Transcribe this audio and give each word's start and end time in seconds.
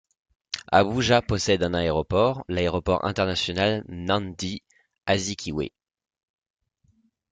Abuja 0.71 1.21
possède 1.21 1.61
un 1.61 1.75
aéroport, 1.75 2.43
l'aéroport 2.47 3.05
international 3.05 3.83
Nnamdi 3.87 4.63
Azikiwe. 5.05 5.69